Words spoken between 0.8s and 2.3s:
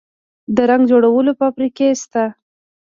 جوړولو فابریکې شته